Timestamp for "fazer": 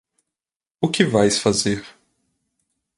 1.37-1.85